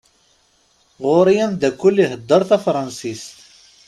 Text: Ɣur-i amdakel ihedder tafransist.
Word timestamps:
Ɣur-i 1.03 1.35
amdakel 1.45 1.95
ihedder 2.03 2.41
tafransist. 2.49 3.37